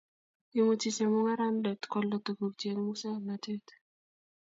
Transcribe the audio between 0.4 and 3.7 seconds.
Imuchi chemung'araindet koalda tugukchi eng musong'natet